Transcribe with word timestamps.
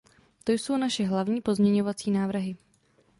To 0.43 0.51
jsou 0.51 0.77
naše 0.77 1.03
hlavní 1.05 1.41
pozměňovací 1.41 2.11
návrhy. 2.11 2.57